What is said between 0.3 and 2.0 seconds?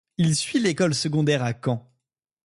suit l'école secondaire à Caen.